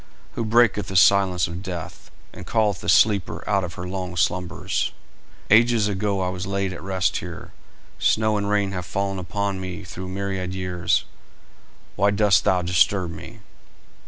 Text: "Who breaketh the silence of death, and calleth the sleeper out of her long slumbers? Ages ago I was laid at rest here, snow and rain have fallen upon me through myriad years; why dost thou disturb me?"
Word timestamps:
"Who 0.33 0.43
breaketh 0.45 0.87
the 0.87 0.95
silence 0.95 1.45
of 1.47 1.61
death, 1.61 2.09
and 2.33 2.47
calleth 2.47 2.81
the 2.81 2.89
sleeper 2.89 3.47
out 3.47 3.63
of 3.63 3.75
her 3.75 3.87
long 3.87 4.17
slumbers? 4.17 4.93
Ages 5.51 5.87
ago 5.87 6.21
I 6.21 6.29
was 6.29 6.47
laid 6.47 6.73
at 6.73 6.81
rest 6.81 7.17
here, 7.17 7.51
snow 7.99 8.35
and 8.35 8.49
rain 8.49 8.71
have 8.71 8.87
fallen 8.87 9.19
upon 9.19 9.61
me 9.61 9.83
through 9.83 10.07
myriad 10.09 10.55
years; 10.55 11.05
why 11.95 12.09
dost 12.09 12.45
thou 12.45 12.63
disturb 12.63 13.11
me?" 13.11 13.41